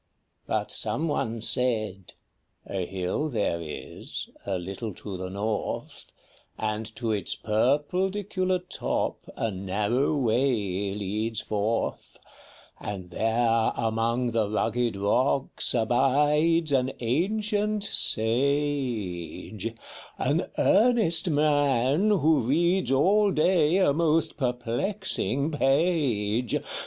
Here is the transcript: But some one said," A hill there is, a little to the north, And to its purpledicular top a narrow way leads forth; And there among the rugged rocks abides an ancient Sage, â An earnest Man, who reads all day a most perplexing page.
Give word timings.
But 0.47 0.71
some 0.71 1.07
one 1.07 1.43
said," 1.43 2.13
A 2.65 2.87
hill 2.87 3.29
there 3.29 3.61
is, 3.61 4.29
a 4.47 4.57
little 4.57 4.95
to 4.95 5.15
the 5.15 5.29
north, 5.29 6.11
And 6.57 6.87
to 6.95 7.11
its 7.11 7.35
purpledicular 7.35 8.67
top 8.67 9.29
a 9.37 9.51
narrow 9.51 10.17
way 10.17 10.95
leads 10.95 11.41
forth; 11.41 12.17
And 12.79 13.11
there 13.11 13.73
among 13.75 14.31
the 14.31 14.49
rugged 14.49 14.95
rocks 14.95 15.75
abides 15.75 16.71
an 16.71 16.93
ancient 16.99 17.83
Sage, 17.83 19.65
â 19.65 19.75
An 20.17 20.45
earnest 20.57 21.29
Man, 21.29 22.09
who 22.09 22.39
reads 22.41 22.91
all 22.91 23.29
day 23.29 23.77
a 23.77 23.93
most 23.93 24.35
perplexing 24.35 25.51
page. 25.51 26.55